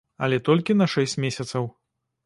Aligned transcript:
Але 0.27 0.39
толькі 0.47 0.77
на 0.81 0.89
шэсць 0.95 1.15
месяцаў. 1.27 1.73